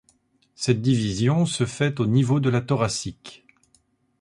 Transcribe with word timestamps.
Cette 0.55 0.81
division 0.81 1.45
se 1.45 1.63
fait 1.63 1.99
au 1.99 2.07
niveau 2.07 2.39
de 2.39 2.49
la 2.49 2.61
thoracique. 2.61 3.45